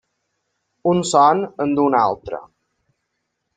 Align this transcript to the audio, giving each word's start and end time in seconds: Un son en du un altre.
Un 0.91 1.03
son 1.09 1.43
en 1.67 1.77
du 1.81 1.85
un 1.91 1.99
altre. 2.01 2.43